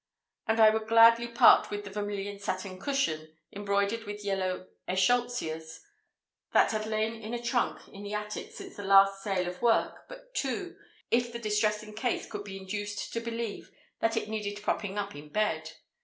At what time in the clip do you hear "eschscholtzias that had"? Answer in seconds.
4.87-6.87